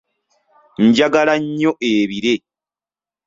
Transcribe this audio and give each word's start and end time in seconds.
Njagala 0.85 1.33
nnyo 1.43 1.71
ebire. 1.93 2.33